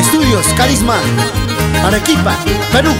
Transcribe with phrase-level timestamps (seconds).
[0.00, 0.94] Saludos, carisma,
[1.84, 2.34] Arequipa,
[2.72, 2.90] Perú.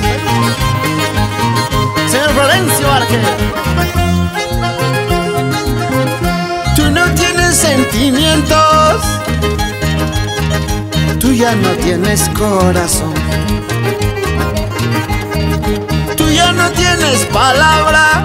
[2.11, 3.19] Señor Florencio Arque.
[6.77, 9.03] Tú no tienes sentimientos,
[11.19, 13.15] tú ya no tienes corazón.
[16.17, 18.25] Tú ya no tienes palabra,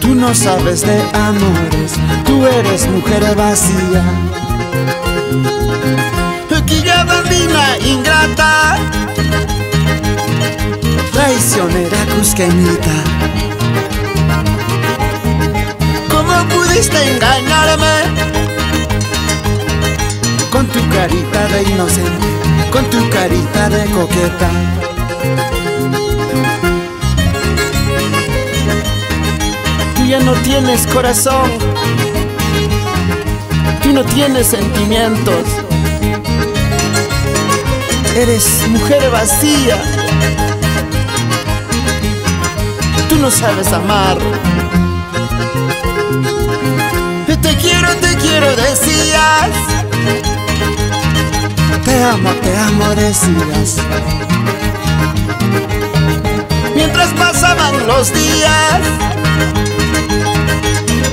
[0.00, 1.92] tú no sabes de amores,
[2.24, 4.43] tú eres mujer vacía.
[12.16, 12.94] Cusquenita.
[16.08, 17.96] ¿Cómo pudiste engañarme?
[20.50, 22.26] Con tu carita de inocente,
[22.70, 24.50] con tu carita de coqueta.
[29.96, 31.50] Tú ya no tienes corazón,
[33.82, 35.44] tú no tienes sentimientos.
[38.16, 39.76] Eres mujer vacía.
[43.24, 44.18] No sabes amar.
[47.40, 49.50] Te quiero, te quiero, decías.
[51.86, 53.78] Te amo, te amo, decías.
[56.74, 58.80] Mientras pasaban los días,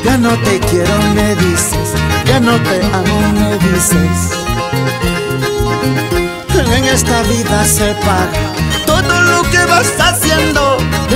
[0.04, 1.94] ya no te quiero, me dices.
[2.26, 4.32] Ya no te amo, me dices.
[6.76, 10.71] En esta vida se paga todo lo que vas haciendo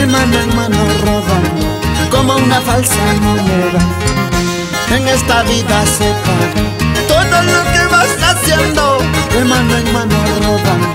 [0.06, 1.66] de mano en mano rodando
[2.12, 3.82] como una falsa moneda.
[4.92, 6.62] En esta vida se paga
[7.08, 9.00] todo lo que vas haciendo
[9.34, 10.88] de mano en mano rodando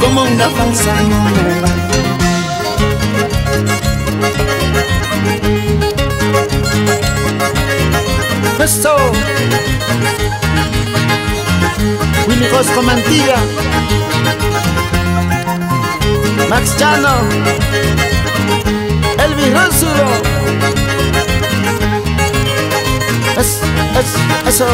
[0.00, 1.70] como una falsa moneda.
[8.64, 8.96] Eso.
[12.26, 13.36] Willy Rosco Mantilla
[16.48, 17.95] Max Chano
[23.98, 24.14] es,
[24.46, 24.66] es, Eso.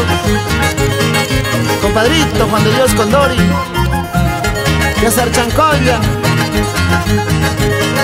[1.81, 3.37] Compadrito Juan de Dios Condori.
[4.99, 5.99] César Chancoya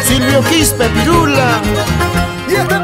[0.03, 1.61] Silvio Quispe Pirula.
[2.49, 2.79] Y este